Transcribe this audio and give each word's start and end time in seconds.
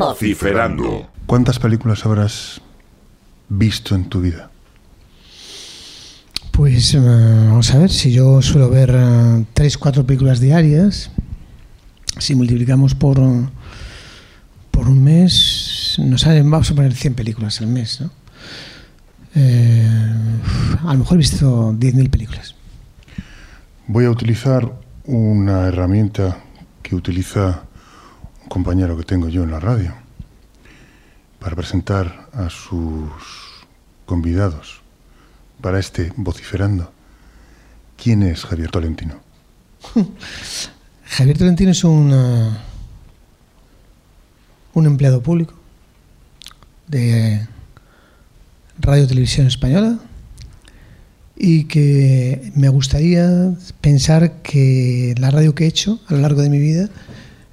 Vociferando. 0.00 1.10
¿Cuántas 1.26 1.58
películas 1.58 2.06
habrás 2.06 2.62
visto 3.50 3.94
en 3.94 4.08
tu 4.08 4.22
vida? 4.22 4.50
Pues 6.52 6.94
eh, 6.94 6.98
vamos 6.98 7.70
a 7.74 7.78
ver, 7.80 7.90
si 7.90 8.10
yo 8.10 8.40
suelo 8.40 8.70
ver 8.70 8.94
eh, 8.94 9.44
tres, 9.52 9.76
cuatro 9.76 10.06
películas 10.06 10.40
diarias, 10.40 11.10
si 12.16 12.34
multiplicamos 12.34 12.94
por, 12.94 13.20
por 14.70 14.88
un 14.88 15.04
mes, 15.04 15.96
nos 15.98 16.22
salen, 16.22 16.50
vamos 16.50 16.70
a 16.70 16.74
poner 16.74 16.94
100 16.94 17.12
películas 17.12 17.60
al 17.60 17.66
mes, 17.66 18.00
¿no? 18.00 18.10
Eh, 19.34 19.86
a 20.82 20.92
lo 20.94 21.00
mejor 21.00 21.16
he 21.16 21.18
visto 21.18 21.74
10.000 21.74 22.08
películas. 22.08 22.54
Voy 23.86 24.06
a 24.06 24.10
utilizar 24.10 24.72
una 25.04 25.66
herramienta 25.66 26.38
que 26.82 26.94
utiliza 26.94 27.64
compañero 28.50 28.96
que 28.96 29.04
tengo 29.04 29.28
yo 29.28 29.44
en 29.44 29.52
la 29.52 29.60
radio 29.60 29.94
para 31.38 31.54
presentar 31.54 32.28
a 32.32 32.50
sus 32.50 33.08
convidados 34.06 34.82
para 35.62 35.78
este 35.78 36.12
vociferando. 36.16 36.92
¿Quién 37.96 38.24
es 38.24 38.44
Javier 38.44 38.70
Tolentino? 38.70 39.20
Javier 41.04 41.38
Tolentino 41.38 41.70
es 41.70 41.84
un, 41.84 42.12
un 44.74 44.86
empleado 44.86 45.22
público 45.22 45.54
de 46.88 47.46
Radio 48.80 49.06
Televisión 49.06 49.46
Española 49.46 50.00
y 51.36 51.64
que 51.64 52.50
me 52.56 52.68
gustaría 52.68 53.54
pensar 53.80 54.42
que 54.42 55.14
la 55.18 55.30
radio 55.30 55.54
que 55.54 55.64
he 55.64 55.68
hecho 55.68 56.00
a 56.08 56.14
lo 56.14 56.20
largo 56.20 56.42
de 56.42 56.50
mi 56.50 56.58
vida 56.58 56.88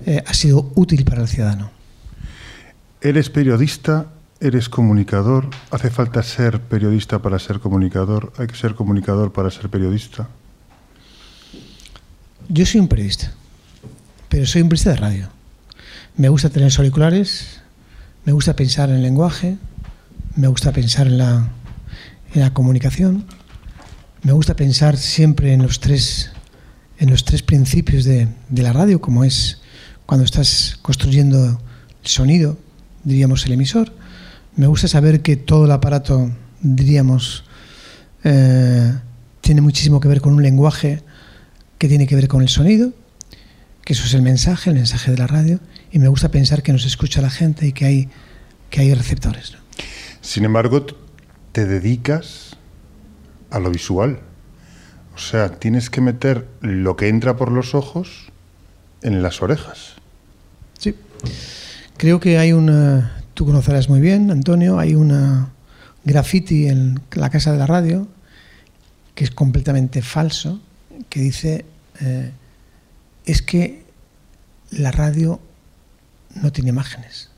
eh, 0.07 0.23
ha 0.25 0.33
sido 0.33 0.71
útil 0.75 1.03
para 1.03 1.21
el 1.21 1.27
ciudadano. 1.27 1.69
¿Eres 3.01 3.29
periodista? 3.29 4.07
¿Eres 4.39 4.69
comunicador? 4.69 5.49
¿Hace 5.69 5.89
falta 5.89 6.23
ser 6.23 6.61
periodista 6.61 7.21
para 7.21 7.37
ser 7.39 7.59
comunicador? 7.59 8.31
¿Hay 8.37 8.47
que 8.47 8.55
ser 8.55 8.73
comunicador 8.73 9.33
para 9.33 9.51
ser 9.51 9.69
periodista? 9.69 10.29
Yo 12.47 12.65
soy 12.65 12.79
un 12.79 12.87
periodista, 12.87 13.33
pero 14.29 14.45
soy 14.45 14.61
un 14.61 14.69
periodista 14.69 14.91
de 14.91 14.95
radio. 14.95 15.29
Me 16.15 16.29
gusta 16.29 16.49
tener 16.49 16.67
los 16.67 16.79
auriculares, 16.79 17.59
me 18.23 18.31
gusta 18.31 18.55
pensar 18.55 18.89
en 18.89 18.95
el 18.95 19.03
lenguaje, 19.03 19.57
me 20.37 20.47
gusta 20.47 20.71
pensar 20.71 21.07
en 21.07 21.17
la, 21.17 21.49
en 22.33 22.41
la 22.41 22.53
comunicación, 22.53 23.25
me 24.23 24.31
gusta 24.31 24.55
pensar 24.55 24.95
siempre 24.95 25.51
en 25.51 25.63
los 25.63 25.81
tres, 25.81 26.31
en 26.97 27.09
los 27.09 27.25
tres 27.25 27.43
principios 27.43 28.05
de, 28.05 28.29
de 28.47 28.63
la 28.63 28.71
radio, 28.71 29.01
como 29.01 29.25
es 29.25 29.61
cuando 30.07 30.23
estás 30.25 30.79
construyendo 30.81 31.61
el 32.01 32.09
sonido, 32.09 32.57
diríamos 33.03 33.45
el 33.45 33.51
emisor. 33.51 33.93
Me 34.55 34.65
gusta 34.65 34.87
saber 34.87 35.21
que 35.21 35.35
todo 35.35 35.65
el 35.65 35.71
aparato, 35.71 36.31
diríamos, 36.61 37.43
eh, 38.23 38.93
tiene 39.41 39.61
muchísimo 39.61 39.99
que 39.99 40.07
ver 40.07 40.21
con 40.21 40.33
un 40.33 40.41
lenguaje 40.41 41.03
que 41.77 41.89
tiene 41.89 42.07
que 42.07 42.15
ver 42.15 42.29
con 42.29 42.41
el 42.41 42.47
sonido, 42.47 42.93
que 43.83 43.93
eso 43.93 44.05
es 44.05 44.13
el 44.13 44.21
mensaje, 44.21 44.69
el 44.69 44.77
mensaje 44.77 45.11
de 45.11 45.17
la 45.17 45.27
radio, 45.27 45.59
y 45.91 45.99
me 45.99 46.07
gusta 46.07 46.31
pensar 46.31 46.63
que 46.63 46.71
nos 46.71 46.85
escucha 46.85 47.21
la 47.21 47.29
gente 47.29 47.67
y 47.67 47.73
que 47.73 47.85
hay, 47.85 48.09
que 48.69 48.81
hay 48.81 48.93
receptores. 48.93 49.57
Sin 50.21 50.45
embargo, 50.45 50.85
te 51.51 51.65
dedicas 51.65 52.55
a 53.51 53.59
lo 53.59 53.69
visual. 53.71 54.21
O 55.13 55.19
sea, 55.19 55.49
tienes 55.59 55.89
que 55.89 55.99
meter 55.99 56.47
lo 56.61 56.95
que 56.95 57.09
entra 57.09 57.35
por 57.35 57.51
los 57.51 57.75
ojos 57.75 58.31
en 59.01 59.21
las 59.21 59.41
orejas. 59.41 59.96
Sí. 60.77 60.95
Creo 61.97 62.19
que 62.19 62.37
hay 62.37 62.53
una, 62.53 63.23
tú 63.33 63.45
conocerás 63.45 63.89
muy 63.89 63.99
bien, 63.99 64.29
Antonio, 64.31 64.79
hay 64.79 64.95
una 64.95 65.49
graffiti 66.03 66.67
en 66.67 67.01
la 67.13 67.29
casa 67.29 67.51
de 67.51 67.57
la 67.57 67.67
radio 67.67 68.07
que 69.15 69.23
es 69.23 69.31
completamente 69.31 70.01
falso, 70.03 70.61
que 71.09 71.19
dice, 71.19 71.65
eh, 72.01 72.31
es 73.25 73.41
que 73.41 73.83
la 74.69 74.91
radio 74.91 75.39
no 76.35 76.51
tiene 76.51 76.69
imágenes. 76.69 77.29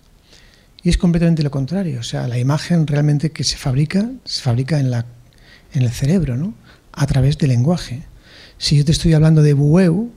Y 0.84 0.90
es 0.90 0.98
completamente 0.98 1.42
lo 1.44 1.52
contrario. 1.52 2.00
O 2.02 2.04
sea, 2.04 2.28
la 2.28 2.38
imagen 2.38 2.86
realmente 2.86 3.32
que 3.32 3.44
se 3.44 3.58
fabrica, 3.58 4.10
se 4.26 4.42
fabrica 4.42 4.80
en, 4.80 4.92
la, 4.92 5.06
en 5.74 5.84
el 5.84 5.92
cerebro, 5.92 6.38
¿no? 6.38 6.54
A 6.92 7.08
través 7.08 7.38
del 7.38 7.50
lenguaje. 7.50 8.04
Si 8.58 8.78
yo 8.78 8.86
te 8.86 8.92
estoy 8.92 9.14
hablando 9.14 9.42
de 9.42 9.54
Bueu, 9.54 10.12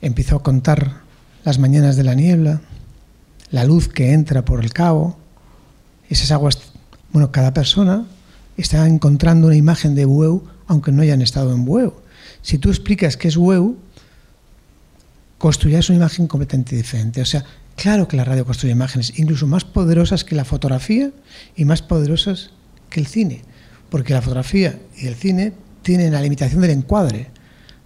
empiezo 0.00 0.36
a 0.36 0.42
contar 0.42 1.02
las 1.44 1.58
mañanas 1.58 1.96
de 1.96 2.04
la 2.04 2.14
niebla, 2.14 2.60
la 3.50 3.64
luz 3.64 3.88
que 3.88 4.12
entra 4.12 4.44
por 4.44 4.62
el 4.62 4.72
cabo, 4.72 5.16
esas 6.08 6.30
aguas, 6.30 6.58
bueno, 7.12 7.32
cada 7.32 7.52
persona 7.54 8.06
está 8.56 8.86
encontrando 8.86 9.46
una 9.46 9.56
imagen 9.56 9.94
de 9.94 10.04
Bueu 10.04 10.44
aunque 10.66 10.92
no 10.92 11.02
hayan 11.02 11.22
estado 11.22 11.52
en 11.52 11.64
Bueu. 11.64 11.94
Si 12.40 12.58
tú 12.58 12.70
explicas 12.70 13.16
qué 13.16 13.28
es 13.28 13.36
Bueu, 13.36 13.76
construirás 15.38 15.88
una 15.90 15.98
imagen 15.98 16.26
completamente 16.26 16.76
diferente. 16.76 17.20
O 17.20 17.26
sea, 17.26 17.44
claro 17.76 18.08
que 18.08 18.16
la 18.16 18.24
radio 18.24 18.44
construye 18.44 18.72
imágenes, 18.72 19.18
incluso 19.18 19.46
más 19.46 19.64
poderosas 19.64 20.24
que 20.24 20.34
la 20.34 20.44
fotografía 20.44 21.10
y 21.56 21.64
más 21.64 21.82
poderosas 21.82 22.50
que 22.88 23.00
el 23.00 23.06
cine, 23.06 23.42
porque 23.90 24.14
la 24.14 24.22
fotografía 24.22 24.78
y 24.96 25.06
el 25.06 25.14
cine 25.14 25.52
tienen 25.82 26.12
la 26.12 26.22
limitación 26.22 26.60
del 26.60 26.70
encuadre, 26.70 27.30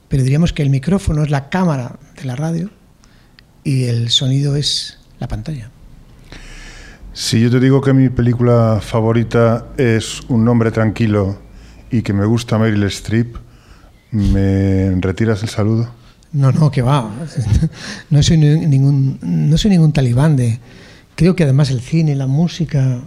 pero 0.09 0.23
diríamos 0.23 0.53
que 0.53 0.63
el 0.63 0.71
micrófono 0.71 1.23
es 1.23 1.31
la 1.31 1.49
cámara 1.49 1.99
de 2.17 2.25
la 2.25 2.37
radio 2.37 2.71
y 3.67 3.85
el 3.85 4.11
sonido 4.11 4.55
es 4.57 4.99
la 5.19 5.27
pantalla. 5.29 5.71
Si 7.13 7.41
yo 7.41 7.51
te 7.51 7.61
digo 7.61 7.81
que 7.81 7.93
mi 7.93 8.09
película 8.11 8.81
favorita 8.83 9.67
es 9.79 10.21
Un 10.29 10.47
hombre 10.49 10.71
tranquilo 10.71 11.39
y 11.91 12.03
que 12.03 12.13
me 12.13 12.27
gusta 12.27 12.59
Meryl 12.59 12.83
Streep, 12.85 13.37
¿me 14.11 14.95
retiras 15.01 15.43
el 15.43 15.49
saludo? 15.49 15.89
No, 16.33 16.53
no, 16.53 16.71
que 16.71 16.83
va. 16.83 17.11
No 18.11 18.23
soy 18.23 18.37
ni- 18.37 18.67
ningún, 18.67 19.19
no 19.23 19.57
soy 19.57 19.71
ningún 19.71 19.93
talibán 19.93 20.37
de. 20.37 20.59
Creo 21.15 21.35
que 21.35 21.45
además 21.45 21.71
el 21.71 21.81
cine, 21.81 22.15
la 22.15 22.27
música, 22.27 23.01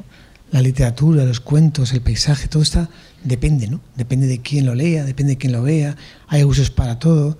la 0.51 0.61
literatura, 0.61 1.23
los 1.25 1.39
cuentos, 1.39 1.93
el 1.93 2.01
paisaje, 2.01 2.47
todo 2.47 2.63
está 2.63 2.89
depende, 3.23 3.67
¿no? 3.67 3.81
Depende 3.95 4.25
de 4.27 4.39
quién 4.39 4.65
lo 4.65 4.73
lea, 4.73 5.03
depende 5.03 5.33
de 5.33 5.37
quién 5.37 5.51
lo 5.53 5.61
vea. 5.61 5.95
Hay 6.27 6.43
usos 6.43 6.71
para 6.71 6.97
todo. 6.97 7.37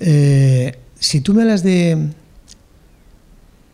Eh, 0.00 0.78
si 0.98 1.20
tú 1.20 1.34
me 1.34 1.42
hablas 1.42 1.62
de 1.62 2.08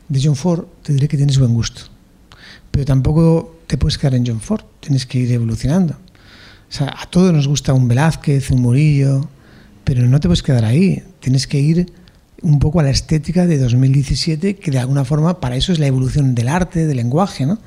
de 0.09 0.21
John 0.23 0.37
Ford, 0.37 0.65
te 0.83 0.93
diré 0.93 1.09
que 1.09 1.17
tienes 1.17 1.39
buen 1.39 1.55
gusto. 1.55 1.83
Pero 2.71 2.85
tampoco 2.85 3.61
te 3.67 3.77
puedes 3.77 3.99
quedar 3.99 4.15
en 4.15 4.27
John 4.27 4.41
Ford. 4.41 4.63
Tienes 4.81 5.07
que 5.07 5.19
ir 5.19 5.33
evolucionando. 5.33 5.95
O 5.95 6.73
sea, 6.73 6.95
a 6.99 7.07
todos 7.07 7.33
nos 7.33 7.49
gusta 7.49 7.73
un 7.73 7.89
Velázquez, 7.89 8.51
un 8.51 8.63
Murillo, 8.63 9.29
pero 9.85 10.07
no 10.07 10.21
te 10.21 10.29
puedes 10.29 10.43
quedar 10.43 10.65
ahí. 10.65 11.03
Tienes 11.21 11.47
que 11.47 11.59
ir 11.59 11.93
un 12.43 12.59
poco 12.59 12.81
a 12.81 12.83
la 12.83 12.91
estética 12.91 13.47
de 13.47 13.59
2017, 13.59 14.57
que 14.57 14.71
de 14.71 14.79
alguna 14.79 15.05
forma 15.05 15.41
para 15.41 15.57
eso 15.57 15.73
es 15.73 15.79
la 15.79 15.87
evolución 15.87 16.35
del 16.35 16.49
arte, 16.49 16.87
del 16.87 16.99
lenguaje, 16.99 17.47
¿no? 17.47 17.59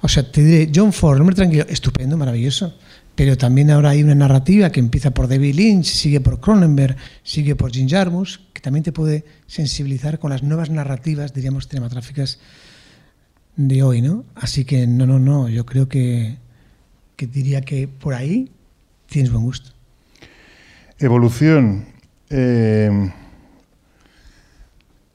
O 0.00 0.08
sea, 0.08 0.30
te 0.30 0.42
diré, 0.42 0.72
John 0.74 0.92
Ford, 0.92 1.20
hombre 1.20 1.36
tranquilo, 1.36 1.66
estupendo, 1.68 2.16
maravilloso. 2.16 2.74
Pero 3.14 3.36
también 3.36 3.70
ahora 3.70 3.90
hay 3.90 4.02
una 4.02 4.14
narrativa 4.14 4.70
que 4.70 4.80
empieza 4.80 5.10
por 5.10 5.28
David 5.28 5.54
Lynch, 5.54 5.86
sigue 5.86 6.20
por 6.20 6.40
Cronenberg, 6.40 6.96
sigue 7.22 7.54
por 7.54 7.70
Jim 7.70 7.86
Jarmusch, 7.86 8.38
también 8.60 8.82
te 8.82 8.92
puede 8.92 9.24
sensibilizar 9.46 10.18
con 10.18 10.30
las 10.30 10.42
nuevas 10.42 10.70
narrativas, 10.70 11.32
diríamos, 11.32 11.68
cinematográficas 11.68 12.38
de 13.56 13.82
hoy, 13.82 14.02
¿no? 14.02 14.24
Así 14.34 14.64
que 14.64 14.86
no, 14.86 15.06
no, 15.06 15.18
no, 15.18 15.48
yo 15.48 15.66
creo 15.66 15.88
que, 15.88 16.38
que 17.16 17.26
diría 17.26 17.60
que 17.60 17.88
por 17.88 18.14
ahí 18.14 18.50
tienes 19.06 19.30
buen 19.32 19.44
gusto. 19.44 19.70
Evolución. 20.98 21.86
eh, 22.28 23.12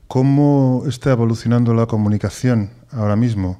¿Cómo 0.08 0.84
está 0.88 1.12
evolucionando 1.12 1.74
la 1.74 1.88
comunicación 1.88 2.70
ahora 2.92 3.16
mismo? 3.16 3.60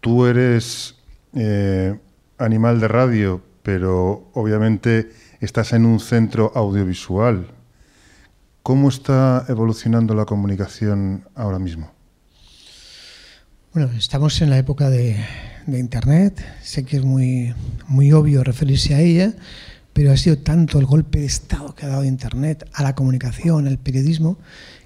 Tú 0.00 0.26
eres 0.26 0.94
eh, 1.34 1.98
animal 2.38 2.78
de 2.78 2.86
radio, 2.86 3.42
pero 3.62 4.30
obviamente 4.34 5.10
estás 5.40 5.72
en 5.72 5.84
un 5.84 5.98
centro 5.98 6.52
audiovisual. 6.54 7.48
¿Cómo 8.66 8.88
está 8.88 9.44
evolucionando 9.48 10.12
la 10.16 10.24
comunicación 10.24 11.22
ahora 11.36 11.60
mismo? 11.60 11.92
Bueno, 13.72 13.92
estamos 13.96 14.42
en 14.42 14.50
la 14.50 14.58
época 14.58 14.90
de, 14.90 15.24
Internet. 15.68 16.44
Sé 16.64 16.82
que 16.82 16.96
es 16.96 17.04
muy, 17.04 17.54
muy 17.86 18.10
obvio 18.10 18.42
referirse 18.42 18.96
a 18.96 19.00
ella, 19.00 19.34
pero 19.92 20.10
ha 20.10 20.16
sido 20.16 20.38
tanto 20.38 20.80
el 20.80 20.84
golpe 20.84 21.20
de 21.20 21.26
Estado 21.26 21.76
que 21.76 21.86
ha 21.86 21.90
dado 21.90 22.04
Internet 22.04 22.68
a 22.72 22.82
la 22.82 22.96
comunicación, 22.96 23.68
al 23.68 23.78
periodismo, 23.78 24.36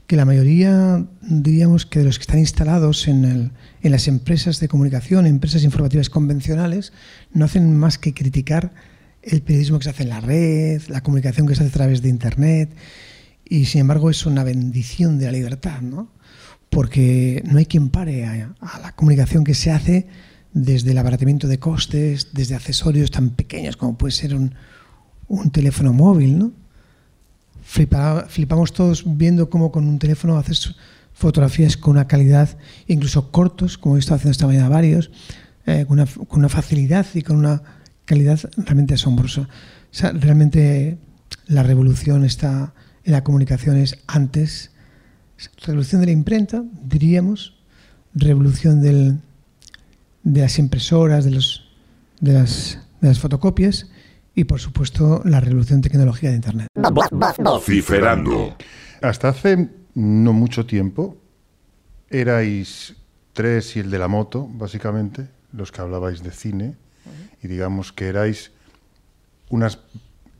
que 0.07 0.17
la 0.17 0.27
mayoría, 0.27 1.07
diríamos 1.23 1.87
que 1.87 2.01
de 2.01 2.05
los 2.05 2.19
que 2.19 2.25
están 2.25 2.39
instalados 2.39 3.09
en, 3.09 3.25
el- 3.25 3.53
en 3.81 3.93
las 3.93 4.09
empresas 4.09 4.61
de 4.61 4.69
comunicación, 4.69 5.25
empresas 5.25 5.65
informativas 5.65 6.11
convencionales, 6.11 6.93
no 7.33 7.47
hacen 7.47 7.75
más 7.79 7.97
que 7.97 8.13
criticar 8.13 8.75
el 9.23 9.41
periodismo 9.41 9.79
que 9.79 9.85
se 9.85 9.91
hace 9.91 10.03
en 10.03 10.11
la 10.11 10.21
red, 10.21 10.83
la 10.89 11.03
comunicación 11.03 11.47
que 11.47 11.55
se 11.55 11.63
hace 11.63 11.71
a 11.71 11.79
través 11.79 12.03
de 12.03 12.11
Internet, 12.11 12.69
y 13.51 13.67
sin 13.67 13.83
embargo 13.83 14.09
es 14.09 14.25
una 14.25 14.45
bendición 14.45 15.19
de 15.19 15.27
la 15.27 15.33
libertad, 15.33 15.83
¿no? 15.83 16.09
porque 16.71 17.43
no 17.45 17.59
hay 17.59 17.67
quien 17.67 17.91
pare 17.91 18.25
a, 18.25 18.55
la 18.81 18.93
comunicación 18.93 19.43
que 19.43 19.55
se 19.55 19.73
hace 19.73 20.07
desde 20.53 20.93
el 20.93 20.99
abaratamiento 20.99 21.49
de 21.49 21.59
costes, 21.59 22.29
desde 22.33 22.55
accesorios 22.55 23.11
tan 23.11 23.31
pequeños 23.31 23.77
como 23.77 23.99
puede 23.99 24.13
ser 24.13 24.37
un, 24.37 24.55
un 25.27 25.51
teléfono 25.51 25.93
móvil, 25.93 26.39
¿no? 26.39 26.53
flipamos 27.63 28.73
todos 28.73 29.05
viendo 29.05 29.51
cómo 29.51 29.71
con 29.71 29.87
un 29.87 29.99
teléfono 29.99 30.39
haces 30.39 30.75
fotografías 31.13 31.77
con 31.77 31.93
una 31.93 32.07
calidad, 32.07 32.57
incluso 32.87 33.31
cortos, 33.31 33.79
como 33.79 33.97
he 33.97 33.99
estado 33.99 34.17
haciendo 34.17 34.33
esta 34.33 34.47
mañana 34.47 34.69
varios, 34.69 35.11
eh, 35.67 35.85
con, 35.87 36.01
una, 36.31 36.49
facilidad 36.49 37.07
y 37.15 37.23
con 37.23 37.37
una 37.37 37.63
calidad 38.05 38.41
realmente 38.57 38.95
asombrosa. 38.95 39.49
realmente 40.15 40.99
la 41.47 41.63
revolución 41.63 42.25
está 42.25 42.75
la 43.05 43.25
comunicación 43.25 43.77
es 43.77 43.99
antes, 44.07 44.71
revolución 45.65 46.01
de 46.01 46.07
la 46.09 46.13
imprenta, 46.13 46.63
diríamos, 46.83 47.57
revolución 48.15 48.81
de 48.81 49.19
las 50.25 50.59
impresoras, 50.59 51.25
de, 51.25 51.31
los, 51.31 51.69
de, 52.21 52.33
las, 52.35 52.79
de 53.01 53.09
las 53.09 53.19
fotocopias. 53.19 53.91
Y 54.35 54.45
por 54.45 54.61
supuesto 54.61 55.23
la 55.25 55.41
revolución 55.41 55.81
tecnológica 55.81 56.29
de 56.29 56.37
Internet. 56.37 56.69
Vociferando. 57.39 58.57
Hasta 59.03 59.31
hace 59.31 59.69
no 59.95 60.33
mucho 60.33 60.67
tiempo 60.67 61.17
erais 62.11 62.97
tres 63.33 63.77
y 63.77 63.81
el 63.81 63.91
de 63.91 63.99
la 63.99 64.09
moto, 64.09 64.49
básicamente, 64.53 65.29
los 65.53 65.73
que 65.73 65.81
hablabais 65.81 66.23
de 66.23 66.31
cine, 66.31 66.77
y 67.43 67.49
digamos 67.49 67.93
que 67.93 68.09
erais 68.09 68.53
unas, 69.49 69.79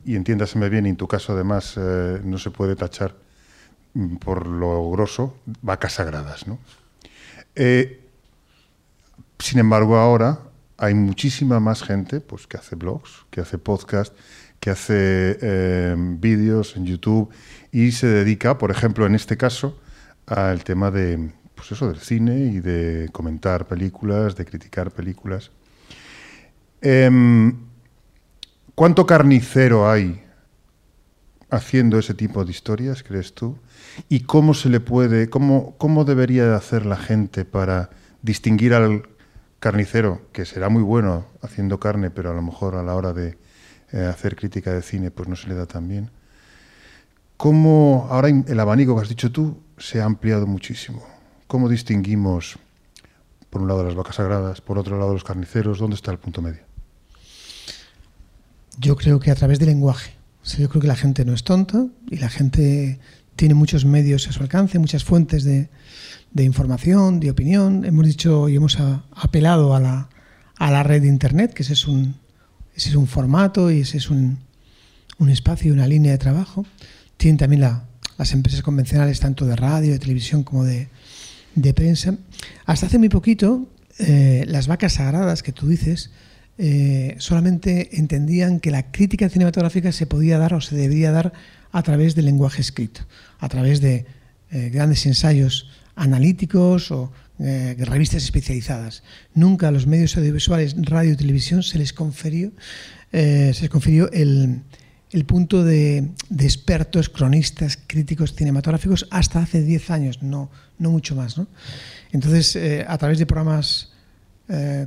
y 0.05 0.15
entiéndaseme 0.15 0.69
bien, 0.69 0.85
y 0.85 0.89
en 0.89 0.97
tu 0.97 1.07
caso 1.07 1.33
además 1.33 1.75
eh, 1.77 2.21
no 2.23 2.37
se 2.37 2.51
puede 2.51 2.75
tachar 2.75 3.15
mm, 3.93 4.15
por 4.17 4.47
lo 4.47 4.89
grosso, 4.91 5.35
vacas 5.61 5.93
sagradas, 5.93 6.47
¿no? 6.47 6.59
Eh, 7.55 7.99
sin 9.39 9.59
embargo, 9.59 9.97
ahora 9.97 10.39
hay 10.77 10.93
muchísima 10.93 11.59
más 11.59 11.83
gente 11.83 12.21
pues, 12.21 12.47
que 12.47 12.57
hace 12.57 12.75
blogs, 12.75 13.25
que 13.29 13.41
hace 13.41 13.57
podcast, 13.57 14.13
que 14.59 14.69
hace 14.69 15.37
eh, 15.41 15.95
vídeos 15.97 16.75
en 16.77 16.85
YouTube 16.85 17.29
y 17.71 17.91
se 17.91 18.07
dedica, 18.07 18.57
por 18.57 18.71
ejemplo, 18.71 19.05
en 19.05 19.15
este 19.15 19.35
caso, 19.37 19.79
al 20.27 20.63
tema 20.63 20.91
de, 20.91 21.31
pues 21.55 21.71
eso, 21.71 21.87
del 21.87 21.99
cine 21.99 22.37
y 22.45 22.59
de 22.59 23.09
comentar 23.11 23.67
películas, 23.67 24.35
de 24.35 24.45
criticar 24.45 24.91
películas. 24.91 25.51
Em, 26.81 27.55
¿Cuánto 28.75 29.05
carnicero 29.05 29.89
hay 29.89 30.23
haciendo 31.49 31.99
ese 31.99 32.13
tipo 32.13 32.45
de 32.45 32.51
historias, 32.51 33.03
crees 33.03 33.33
tú? 33.33 33.57
¿Y 34.07 34.21
cómo 34.21 34.53
se 34.53 34.69
le 34.69 34.79
puede, 34.79 35.29
cómo, 35.29 35.75
cómo 35.77 36.05
debería 36.05 36.55
hacer 36.55 36.85
la 36.85 36.97
gente 36.97 37.43
para 37.45 37.89
distinguir 38.21 38.73
al 38.73 39.03
carnicero, 39.59 40.21
que 40.31 40.45
será 40.45 40.69
muy 40.69 40.81
bueno 40.81 41.25
haciendo 41.41 41.79
carne, 41.79 42.09
pero 42.09 42.31
a 42.31 42.33
lo 42.33 42.41
mejor 42.41 42.75
a 42.75 42.83
la 42.83 42.95
hora 42.95 43.13
de 43.13 43.37
eh, 43.91 44.05
hacer 44.05 44.35
crítica 44.35 44.73
de 44.73 44.81
cine 44.81 45.11
pues 45.11 45.27
no 45.29 45.35
se 45.35 45.47
le 45.49 45.55
da 45.55 45.65
tan 45.65 45.87
bien. 45.87 46.09
¿Cómo 47.37 48.07
ahora 48.09 48.29
el 48.29 48.59
abanico 48.59 48.95
que 48.95 49.01
has 49.01 49.09
dicho 49.09 49.31
tú 49.31 49.61
se 49.77 50.01
ha 50.01 50.05
ampliado 50.05 50.47
muchísimo? 50.47 51.03
¿Cómo 51.47 51.67
distinguimos, 51.67 52.57
por 53.49 53.61
un 53.61 53.67
lado, 53.67 53.83
las 53.83 53.95
vacas 53.95 54.15
sagradas, 54.15 54.61
por 54.61 54.79
otro 54.79 54.97
lado, 54.97 55.13
los 55.13 55.23
carniceros? 55.23 55.79
¿Dónde 55.79 55.95
está 55.95 56.11
el 56.11 56.19
punto 56.19 56.41
medio? 56.41 56.70
Yo 58.81 58.95
creo 58.95 59.19
que 59.19 59.29
a 59.29 59.35
través 59.35 59.59
del 59.59 59.69
lenguaje. 59.69 60.13
yo 60.57 60.67
creo 60.67 60.81
que 60.81 60.87
la 60.87 60.95
gente 60.95 61.23
no 61.23 61.33
es 61.33 61.43
tonta 61.43 61.85
y 62.09 62.17
la 62.17 62.29
gente 62.29 62.99
tiene 63.35 63.53
muchos 63.53 63.85
medios 63.85 64.27
a 64.27 64.31
su 64.31 64.41
alcance, 64.41 64.79
muchas 64.79 65.03
fuentes 65.03 65.43
de, 65.43 65.69
de 66.31 66.43
información, 66.43 67.19
de 67.19 67.29
opinión. 67.29 67.85
Hemos 67.85 68.07
dicho 68.07 68.49
y 68.49 68.55
hemos 68.55 68.79
apelado 69.15 69.75
a 69.75 69.79
la, 69.79 70.09
a 70.57 70.71
la 70.71 70.81
red 70.81 71.03
de 71.03 71.09
Internet, 71.09 71.53
que 71.53 71.61
ese 71.61 71.73
es 71.73 71.87
un, 71.87 72.15
es 72.75 72.95
un 72.95 73.05
formato 73.05 73.69
y 73.69 73.81
ese 73.81 73.97
es 73.97 74.09
un, 74.09 74.39
un 75.19 75.29
espacio 75.29 75.69
y 75.69 75.71
una 75.71 75.87
línea 75.87 76.11
de 76.11 76.17
trabajo. 76.17 76.65
Tienen 77.17 77.37
también 77.37 77.61
la, 77.61 77.85
las 78.17 78.33
empresas 78.33 78.63
convencionales, 78.63 79.19
tanto 79.19 79.45
de 79.45 79.55
radio, 79.55 79.91
de 79.91 79.99
televisión 79.99 80.43
como 80.43 80.63
de, 80.63 80.89
de 81.53 81.73
prensa. 81.75 82.17
Hasta 82.65 82.87
hace 82.87 82.97
muy 82.97 83.09
poquito, 83.09 83.67
eh, 83.99 84.43
las 84.47 84.65
vacas 84.65 84.93
sagradas 84.93 85.43
que 85.43 85.51
tú 85.51 85.67
dices, 85.67 86.09
eh, 86.63 87.15
solamente 87.17 87.97
entendían 87.97 88.59
que 88.59 88.69
la 88.69 88.91
crítica 88.91 89.27
cinematográfica 89.29 89.91
se 89.91 90.05
podía 90.05 90.37
dar 90.37 90.53
o 90.53 90.61
se 90.61 90.75
debería 90.75 91.11
dar 91.11 91.33
a 91.71 91.81
través 91.81 92.13
del 92.13 92.25
lenguaje 92.25 92.61
escrito, 92.61 93.01
a 93.39 93.49
través 93.49 93.81
de 93.81 94.05
eh, 94.51 94.69
grandes 94.69 95.07
ensayos 95.07 95.71
analíticos 95.95 96.91
o 96.91 97.11
eh, 97.39 97.75
revistas 97.79 98.21
especializadas. 98.21 99.01
Nunca 99.33 99.69
a 99.69 99.71
los 99.71 99.87
medios 99.87 100.15
audiovisuales, 100.17 100.75
radio 100.77 101.13
y 101.13 101.15
televisión, 101.15 101.63
se 101.63 101.79
les 101.79 101.93
confirió, 101.93 102.51
se 103.11 103.53
les 103.59 103.69
el, 104.13 105.25
punto 105.25 105.63
de, 105.63 106.11
expertos, 106.37 107.09
cronistas, 107.09 107.79
críticos 107.87 108.35
cinematográficos 108.35 109.07
hasta 109.09 109.39
hace 109.39 109.63
10 109.63 109.89
años, 109.89 110.21
no, 110.21 110.51
no 110.77 110.91
mucho 110.91 111.15
más. 111.15 111.41
Entonces, 112.11 112.55
a 112.87 112.97
través 112.99 113.17
de 113.17 113.25
programas 113.25 113.91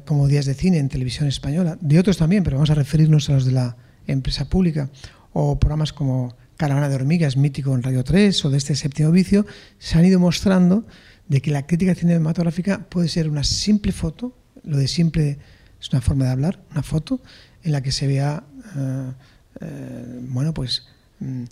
como 0.05 0.28
Días 0.28 0.44
de 0.44 0.52
Cine 0.52 0.78
en 0.78 0.90
televisión 0.90 1.26
española, 1.26 1.78
de 1.81 1.99
otros 1.99 2.19
también, 2.19 2.44
pero 2.44 2.56
vamos 2.56 2.70
a 2.70 2.75
referirnos 2.75 3.31
a 3.31 3.32
los 3.32 3.46
de 3.46 3.52
la 3.52 3.76
empresa 4.06 4.49
pública, 4.49 4.90
o 5.32 5.58
programas 5.58 5.93
como 5.93 6.37
Caravana 6.56 6.88
de 6.88 6.94
Hormigas, 6.94 7.37
mítico 7.37 7.75
en 7.75 7.82
Radio 7.82 8.05
3 8.05 8.44
o 8.44 8.50
de 8.50 8.58
este 8.58 8.76
séptimo 8.76 9.11
vicio, 9.11 9.46
se 9.78 9.99
han 9.99 10.05
ido 10.05 10.20
mostrando 10.20 10.87
de 11.28 11.40
que 11.40 11.50
la 11.50 11.66
crítica 11.66 11.94
cinematográfica 11.94 12.87
puede 12.88 13.08
ser 13.08 13.28
una 13.28 13.44
simple 13.44 13.93
foto, 13.93 14.37
lo 14.62 14.76
de 14.76 14.88
simple 14.88 15.38
es 15.81 15.90
una 15.90 16.00
forma 16.00 16.26
de 16.26 16.31
hablar, 16.31 16.60
una 16.70 16.82
foto 16.82 17.20
en 17.62 17.72
la 17.72 17.82
que 17.82 17.93
se 17.93 18.06
vea, 18.06 18.44
eh, 18.76 19.12
eh, 19.60 20.20
bueno, 20.28 20.55
pues 20.55 20.87
mm, 21.20 21.44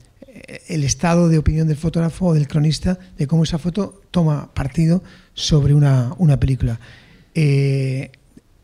el 0.68 0.84
estado 0.84 1.28
de 1.28 1.38
opinión 1.38 1.68
del 1.68 1.76
fotógrafo 1.76 2.26
o 2.26 2.34
del 2.34 2.48
cronista 2.48 2.98
de 3.18 3.26
cómo 3.26 3.44
esa 3.44 3.58
foto 3.58 4.02
toma 4.10 4.54
partido 4.54 5.02
sobre 5.34 5.74
una, 5.74 6.14
una 6.18 6.38
película. 6.38 6.78
Eh, 7.34 8.12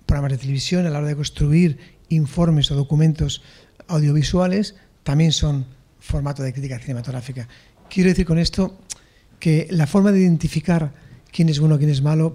programas 0.06 0.32
de 0.32 0.38
televisión 0.38 0.86
a 0.86 0.90
la 0.90 0.98
hora 0.98 1.08
de 1.08 1.16
construir 1.16 1.78
informes 2.08 2.70
o 2.70 2.74
documentos 2.74 3.42
audiovisuales 3.88 4.76
también 5.02 5.32
son 5.32 5.66
formato 6.00 6.42
de 6.42 6.52
crítica 6.52 6.78
cinematográfica. 6.78 7.48
Quiero 7.90 8.10
decir 8.10 8.26
con 8.26 8.38
esto 8.38 8.78
que 9.38 9.66
la 9.70 9.86
forma 9.86 10.12
de 10.12 10.20
identificar 10.20 10.92
quién 11.32 11.48
es 11.48 11.60
bueno 11.60 11.76
o 11.76 11.78
quién 11.78 11.90
es 11.90 12.02
malo, 12.02 12.34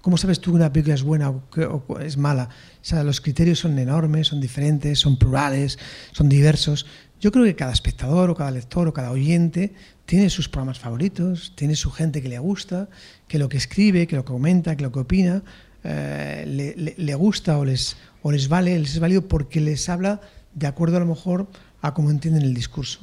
¿cómo 0.00 0.16
sabes 0.16 0.40
tú 0.40 0.50
que 0.50 0.56
una 0.56 0.72
película 0.72 0.94
es 0.94 1.02
buena 1.02 1.30
o, 1.30 1.98
es 2.00 2.16
mala? 2.16 2.48
O 2.80 2.84
sea, 2.84 3.02
los 3.04 3.20
criterios 3.20 3.60
son 3.60 3.78
enormes, 3.78 4.28
son 4.28 4.40
diferentes, 4.40 4.98
son 4.98 5.16
plurales, 5.16 5.78
son 6.12 6.28
diversos. 6.28 6.86
Yo 7.20 7.30
creo 7.30 7.44
que 7.44 7.54
cada 7.54 7.72
espectador 7.72 8.30
o 8.30 8.34
cada 8.34 8.50
lector 8.50 8.88
o 8.88 8.92
cada 8.92 9.12
oyente 9.12 9.72
tiene 10.06 10.28
sus 10.28 10.48
programas 10.48 10.80
favoritos, 10.80 11.52
tiene 11.54 11.76
su 11.76 11.90
gente 11.90 12.20
que 12.20 12.28
le 12.28 12.38
gusta, 12.38 12.88
que 13.28 13.38
lo 13.38 13.48
que 13.48 13.56
escribe, 13.56 14.06
que 14.06 14.16
lo 14.16 14.24
que 14.24 14.32
comenta, 14.32 14.76
que 14.76 14.82
lo 14.82 14.90
que 14.90 15.00
opina, 15.00 15.42
eh, 15.84 16.44
le, 16.46 16.94
le, 16.96 17.14
gusta 17.14 17.58
o 17.58 17.64
les, 17.64 17.96
o 18.22 18.30
les 18.30 18.48
vale, 18.48 18.78
les 18.78 18.94
es 18.94 19.00
válido 19.00 19.22
porque 19.22 19.60
les 19.60 19.88
habla 19.88 20.20
de 20.54 20.66
acuerdo 20.66 20.96
a 20.96 21.00
lo 21.00 21.06
mejor 21.06 21.46
a 21.80 21.94
cómo 21.94 22.10
entienden 22.10 22.42
el 22.42 22.54
discurso. 22.54 23.00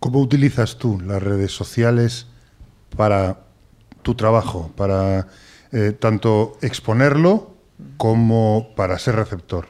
¿Cómo 0.00 0.20
utilizas 0.20 0.76
tú 0.76 1.00
las 1.00 1.22
redes 1.22 1.52
sociales 1.52 2.26
para 2.96 3.38
tu 4.02 4.14
trabajo, 4.14 4.70
para 4.76 5.28
eh, 5.72 5.92
tanto 5.98 6.58
exponerlo 6.60 7.54
como 7.96 8.68
para 8.76 8.98
ser 8.98 9.16
receptor? 9.16 9.68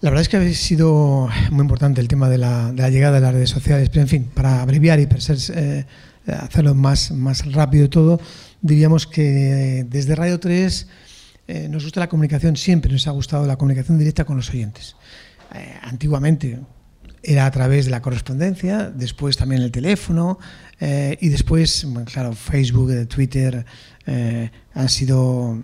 La 0.00 0.10
verdad 0.10 0.22
es 0.22 0.28
que 0.28 0.36
ha 0.36 0.54
sido 0.54 1.28
muy 1.50 1.62
importante 1.62 2.00
el 2.00 2.08
tema 2.08 2.28
de 2.28 2.38
la, 2.38 2.72
llegada 2.90 3.14
de 3.16 3.20
las 3.20 3.32
redes 3.32 3.50
sociales, 3.50 3.88
pero 3.90 4.02
en 4.02 4.08
fin, 4.08 4.30
para 4.32 4.62
abreviar 4.62 5.00
y 5.00 5.06
para 5.06 5.20
eh, 5.54 5.84
hacerlo 6.26 6.74
más, 6.74 7.10
más 7.10 7.50
rápido 7.52 7.86
y 7.86 7.88
todo, 7.88 8.20
diríamos 8.64 9.06
que 9.06 9.86
desde 9.88 10.16
Radio 10.16 10.40
3 10.40 10.88
eh, 11.46 11.68
nos 11.68 11.84
gusta 11.84 12.00
la 12.00 12.08
comunicación, 12.08 12.56
siempre 12.56 12.90
nos 12.90 13.06
ha 13.06 13.12
gustado 13.12 13.46
la 13.46 13.56
comunicación 13.56 13.98
directa 13.98 14.24
con 14.24 14.36
los 14.36 14.50
oyentes. 14.50 14.96
antiguamente, 15.82 16.58
era 17.24 17.46
a 17.46 17.50
través 17.50 17.86
de 17.86 17.90
la 17.90 18.02
correspondencia, 18.02 18.90
después 18.90 19.36
también 19.36 19.62
el 19.62 19.72
teléfono 19.72 20.38
eh, 20.78 21.16
y 21.20 21.28
después, 21.30 21.86
claro, 22.12 22.34
Facebook, 22.34 22.90
eh, 22.90 23.06
Twitter 23.06 23.64
eh, 24.06 24.50
han 24.74 24.88
sido, 24.88 25.62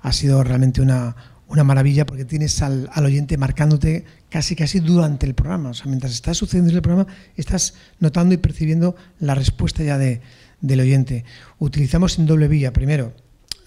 ha 0.00 0.12
sido 0.12 0.42
realmente 0.42 0.80
una, 0.80 1.14
una 1.48 1.64
maravilla 1.64 2.06
porque 2.06 2.24
tienes 2.24 2.60
al, 2.60 2.90
al, 2.92 3.04
oyente 3.04 3.36
marcándote 3.38 4.04
casi 4.28 4.56
casi 4.56 4.80
durante 4.80 5.26
el 5.26 5.34
programa. 5.34 5.70
O 5.70 5.74
sea, 5.74 5.86
mientras 5.86 6.12
está 6.12 6.34
sucediendo 6.34 6.72
el 6.72 6.82
programa, 6.82 7.06
estás 7.36 7.74
notando 8.00 8.34
y 8.34 8.38
percibiendo 8.38 8.96
la 9.20 9.34
respuesta 9.34 9.84
ya 9.84 9.98
de, 9.98 10.20
del 10.60 10.80
oyente. 10.80 11.24
Utilizamos 11.58 12.18
en 12.18 12.26
doble 12.26 12.48
vía, 12.48 12.72
primero, 12.72 13.14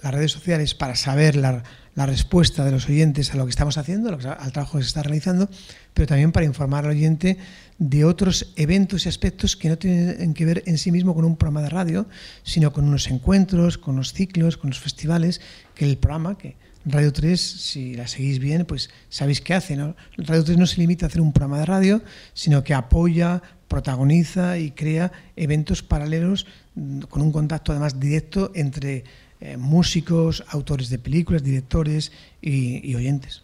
las 0.02 0.14
redes 0.14 0.32
sociales 0.32 0.76
para 0.76 0.96
saber 0.96 1.36
la, 1.36 1.64
la 1.96 2.06
respuesta 2.06 2.64
de 2.64 2.72
los 2.72 2.88
oyentes 2.88 3.34
a 3.34 3.38
lo 3.38 3.46
que 3.46 3.50
estamos 3.50 3.78
haciendo, 3.78 4.10
al 4.10 4.52
trabajo 4.52 4.78
que 4.78 4.84
se 4.84 4.88
está 4.88 5.04
realizando, 5.04 5.50
pero 5.94 6.08
también 6.08 6.32
para 6.32 6.46
informar 6.46 6.86
al 6.86 6.92
oyente 6.92 7.38
de 7.78 8.06
otros 8.06 8.54
eventos 8.56 9.06
y 9.06 9.10
aspectos 9.10 9.58
que 9.58 9.70
no 9.70 9.78
tienen 9.78 10.34
que 10.34 10.46
ver 10.46 10.64
en 10.66 10.78
sí 10.78 10.92
mismo 10.92 11.14
con 11.14 11.26
un 11.26 11.36
programa 11.36 11.62
de 11.62 11.70
radio, 11.70 12.08
sino 12.44 12.72
con 12.72 12.86
unos 12.86 13.10
encuentros, 13.10 13.78
con 13.78 13.98
los 13.98 14.14
ciclos, 14.14 14.56
con 14.56 14.70
los 14.70 14.80
festivales, 14.80 15.42
que 15.76 15.84
el 15.84 15.98
programa, 15.98 16.38
que 16.38 16.56
Radio 16.86 17.12
3, 17.12 17.40
si 17.40 17.94
la 17.94 18.08
seguís 18.08 18.40
bien, 18.40 18.66
pues 18.66 18.90
sabéis 19.10 19.42
qué 19.42 19.54
hace. 19.54 19.76
¿no? 19.76 19.96
Radio 20.18 20.44
3 20.44 20.58
no 20.58 20.66
se 20.66 20.78
limita 20.78 21.06
a 21.06 21.10
hacer 21.10 21.22
un 21.22 21.34
programa 21.34 21.60
de 21.60 21.66
radio, 21.66 22.02
sino 22.34 22.64
que 22.64 22.74
apoya, 22.74 23.42
protagoniza 23.68 24.58
y 24.58 24.72
crea 24.72 25.12
eventos 25.36 25.84
paralelos 25.84 26.48
mm, 26.76 27.02
con 27.02 27.22
un 27.22 27.32
contacto 27.32 27.72
además 27.72 28.00
directo 28.00 28.52
entre 28.56 29.04
eh, 29.42 29.58
músicos, 29.58 30.44
autores 30.50 30.90
de 30.90 31.00
películas, 31.00 31.44
directores 31.44 32.12
y, 32.42 32.94
oyentes. 32.96 33.44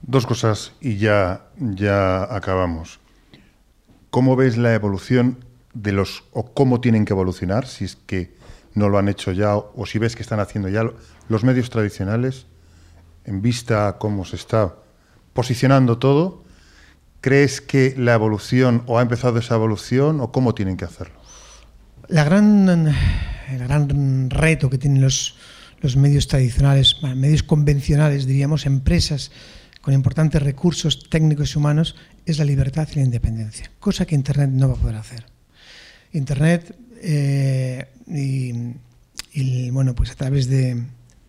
Dos 0.00 0.26
cosas 0.26 0.72
y 0.80 0.96
ya, 0.96 1.46
ya 1.58 2.34
acabamos. 2.34 3.00
¿Cómo 4.10 4.36
ves 4.36 4.56
la 4.56 4.74
evolución 4.74 5.44
de 5.74 5.92
los, 5.92 6.24
o 6.32 6.52
cómo 6.52 6.80
tienen 6.80 7.04
que 7.04 7.12
evolucionar, 7.12 7.66
si 7.66 7.84
es 7.84 7.96
que 8.06 8.32
no 8.74 8.88
lo 8.88 8.98
han 8.98 9.08
hecho 9.08 9.32
ya, 9.32 9.56
o 9.56 9.86
si 9.86 9.98
ves 9.98 10.16
que 10.16 10.22
están 10.22 10.40
haciendo 10.40 10.68
ya 10.68 10.84
los 11.28 11.44
medios 11.44 11.70
tradicionales, 11.70 12.46
en 13.24 13.40
vista 13.40 13.88
a 13.88 13.98
cómo 13.98 14.24
se 14.24 14.36
está 14.36 14.74
posicionando 15.32 15.98
todo? 15.98 16.44
¿Crees 17.20 17.60
que 17.60 17.94
la 17.96 18.14
evolución, 18.14 18.82
o 18.86 18.98
ha 18.98 19.02
empezado 19.02 19.38
esa 19.38 19.54
evolución, 19.54 20.20
o 20.20 20.30
cómo 20.30 20.54
tienen 20.54 20.76
que 20.76 20.84
hacerlo? 20.84 21.14
La 22.08 22.24
gran 22.24 22.94
el 23.50 23.58
gran 23.58 24.30
reto 24.30 24.70
que 24.70 24.78
tienen 24.78 25.02
los, 25.02 25.36
los 25.80 25.96
medios 25.96 26.28
tradicionales, 26.28 26.96
medios 27.02 27.42
convencionales, 27.42 28.26
diríamos, 28.26 28.66
empresas 28.66 29.30
con 29.80 29.92
importantes 29.92 30.42
recursos 30.42 31.08
técnicos 31.10 31.54
y 31.54 31.58
humanos, 31.58 31.96
es 32.24 32.38
la 32.38 32.44
libertad 32.44 32.88
y 32.92 32.96
la 32.96 33.02
independencia, 33.02 33.70
cosa 33.80 34.06
que 34.06 34.14
Internet 34.14 34.50
no 34.50 34.68
va 34.68 34.74
a 34.74 34.78
poder 34.78 34.96
hacer. 34.96 35.26
Internet 36.12 36.74
eh, 37.06 37.86
y, 39.34 39.70
bueno, 39.70 39.94
pues 39.94 40.10
a 40.10 40.14
través 40.14 40.48
de, 40.48 40.82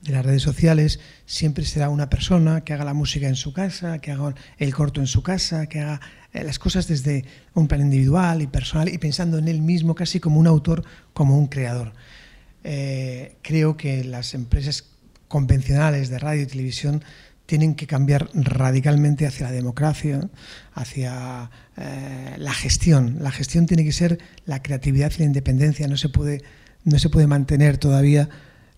las 0.04 0.24
redes 0.24 0.44
sociales 0.44 1.00
siempre 1.26 1.66
será 1.66 1.90
una 1.90 2.10
persona 2.10 2.62
que 2.64 2.74
haga 2.74 2.86
la 2.86 2.94
música 2.94 3.28
en 3.28 3.36
su 3.36 3.54
casa, 3.54 3.98
que 3.98 4.12
haga 4.12 4.36
el 4.58 4.74
corto 4.74 5.02
en 5.02 5.08
su 5.08 5.24
casa, 5.24 5.66
que 5.66 5.80
haga 5.80 6.00
eh, 6.32 6.44
las 6.44 6.60
cosas 6.60 6.88
desde 6.88 7.26
un 7.56 7.68
plan 7.68 7.82
individual 7.82 8.42
y 8.42 8.48
personal 8.48 8.88
y 8.88 9.00
pensando 9.00 9.40
en 9.40 9.48
él 9.48 9.62
mismo 9.62 9.96
casi 9.96 10.20
como 10.20 10.40
un 10.40 10.48
autor, 10.48 10.84
como 11.14 11.38
un 11.38 11.48
creador. 11.48 11.94
Eh, 12.64 13.36
creo 13.42 13.78
que 13.78 14.04
las 14.04 14.34
empresas 14.34 14.86
convencionales 15.28 16.10
de 16.10 16.20
radio 16.20 16.44
y 16.44 16.46
televisión 16.46 17.04
tienen 17.46 17.76
que 17.76 17.88
cambiar 17.88 18.30
radicalmente 18.34 19.28
hacia 19.28 19.48
la 19.48 19.52
democracia, 19.52 20.30
hacia 20.74 21.50
eh, 21.78 22.36
la 22.38 22.54
gestión. 22.54 23.18
La 23.22 23.32
gestión 23.32 23.66
tiene 23.66 23.84
que 23.84 23.92
ser 23.92 24.20
la 24.46 24.62
creatividad 24.62 25.12
y 25.16 25.20
la 25.20 25.26
independencia. 25.26 25.88
No 25.88 25.98
se 25.98 26.10
puede, 26.10 26.42
no 26.84 26.98
se 26.98 27.10
puede 27.10 27.28
mantener 27.28 27.78
todavía 27.78 28.30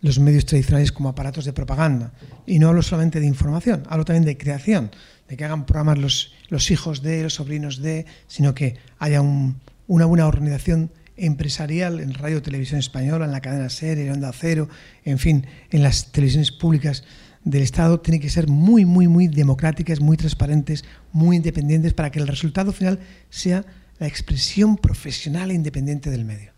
los 0.02 0.20
medios 0.20 0.46
tradicionales 0.46 0.92
como 0.92 1.10
aparatos 1.10 1.46
de 1.46 1.54
propaganda. 1.54 2.12
Y 2.46 2.60
no 2.60 2.70
hablo 2.70 2.82
solamente 2.82 3.20
de 3.20 3.26
información, 3.26 3.84
hablo 3.90 4.06
también 4.06 4.26
de 4.26 4.38
creación, 4.38 4.92
de 5.28 5.38
que 5.38 5.46
hagan 5.46 5.66
programas 5.66 5.98
los, 5.98 6.34
los 6.50 6.70
hijos 6.72 7.02
de, 7.02 7.24
los 7.24 7.36
sobrinos 7.36 7.82
de, 7.82 8.06
sino 8.28 8.54
que 8.54 8.78
haya 9.00 9.22
una 9.22 10.06
buena 10.06 10.28
organización 10.28 10.92
empresarial 11.16 12.00
en 12.00 12.14
Radio 12.14 12.42
Televisión 12.42 12.80
Española, 12.80 13.26
en 13.26 13.32
la 13.32 13.42
cadena 13.42 13.70
SER, 13.70 13.98
en 13.98 14.12
Onda 14.12 14.32
Cero, 14.34 14.70
en 15.04 15.18
fin, 15.18 15.48
en 15.72 15.82
las 15.82 16.12
televisiones 16.12 16.52
públicas 16.52 17.04
del 17.50 17.64
Estado, 17.64 18.00
tienen 18.00 18.22
que 18.22 18.30
ser 18.30 18.48
muy, 18.48 18.86
muy, 18.86 19.08
muy 19.08 19.28
democráticas, 19.28 20.02
muy 20.02 20.18
transparentes, 20.18 20.84
muy 21.14 21.38
independientes, 21.38 21.94
para 21.94 22.12
que 22.12 22.20
el 22.20 22.28
resultado 22.28 22.74
final 22.74 23.00
sea 23.30 23.66
la 24.00 24.08
expresión 24.08 24.78
profesional 24.78 25.52
e 25.52 25.54
independiente 25.54 26.10
del 26.10 26.26
medio. 26.26 26.52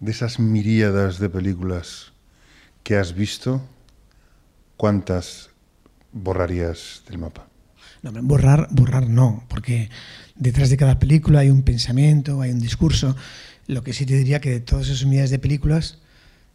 De 0.00 0.10
esas 0.10 0.38
miríadas 0.38 1.18
de 1.18 1.30
películas 1.30 2.12
que 2.82 2.96
has 2.96 3.14
visto, 3.14 3.62
¿cuántas 4.76 5.50
borrarías 6.12 7.02
del 7.08 7.18
mapa? 7.18 7.48
No, 8.02 8.12
borrar, 8.22 8.68
borrar 8.70 9.08
no, 9.08 9.44
porque 9.48 9.88
detrás 10.36 10.68
de 10.68 10.76
cada 10.76 10.98
película 10.98 11.40
hay 11.40 11.50
un 11.50 11.62
pensamiento, 11.62 12.42
hay 12.42 12.50
un 12.50 12.60
discurso. 12.60 13.16
Lo 13.66 13.82
que 13.82 13.92
sí 13.92 14.04
te 14.04 14.16
diría 14.16 14.40
que 14.40 14.50
de 14.50 14.60
todas 14.60 14.88
esas 14.88 15.02
unidades 15.04 15.30
de 15.30 15.38
películas 15.38 16.00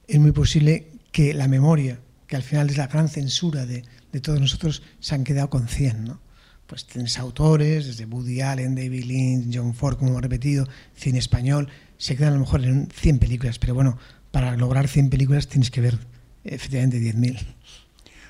es 0.07 0.19
muy 0.19 0.31
posible 0.31 0.91
que 1.11 1.33
la 1.33 1.47
memoria, 1.47 1.99
que 2.27 2.35
al 2.35 2.43
final 2.43 2.69
es 2.69 2.77
la 2.77 2.87
gran 2.87 3.09
censura 3.09 3.65
de, 3.65 3.83
de 4.11 4.21
todos 4.21 4.39
nosotros, 4.39 4.83
se 4.99 5.15
han 5.15 5.23
quedado 5.23 5.49
con 5.49 5.67
100, 5.67 6.05
¿no? 6.05 6.21
Pues 6.67 6.85
tienes 6.85 7.17
autores, 7.17 7.87
desde 7.87 8.05
Woody 8.05 8.41
Allen, 8.41 8.75
David 8.75 9.05
Lynch, 9.05 9.55
John 9.55 9.73
Ford, 9.73 9.97
como 9.97 10.11
hemos 10.11 10.21
repetido, 10.21 10.67
cine 10.95 11.19
español, 11.19 11.69
se 11.97 12.17
quedan 12.17 12.33
a 12.33 12.35
lo 12.35 12.41
mejor 12.41 12.63
en 12.65 12.89
100 12.93 13.19
películas, 13.19 13.57
pero 13.57 13.73
bueno, 13.73 13.97
para 14.31 14.55
lograr 14.57 14.87
100 14.87 15.09
películas 15.09 15.47
tienes 15.47 15.71
que 15.71 15.81
ver 15.81 15.97
efectivamente 16.43 16.99
10.000. 16.99 17.45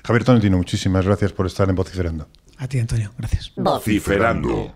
Javier 0.04 0.24
Tonetino, 0.24 0.56
muchísimas 0.56 1.04
gracias 1.04 1.32
por 1.32 1.46
estar 1.46 1.68
en 1.68 1.74
Vociferando. 1.74 2.28
A 2.56 2.68
ti, 2.68 2.78
Antonio, 2.78 3.12
gracias. 3.18 3.52
Vociferando. 3.56 4.74